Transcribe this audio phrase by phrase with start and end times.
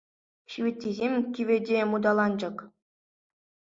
[0.53, 2.57] Ҫивиттисем кивӗ те муталанчӑк.